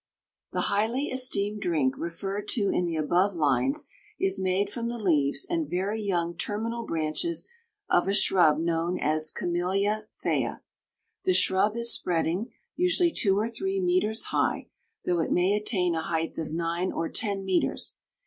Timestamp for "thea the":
10.23-11.35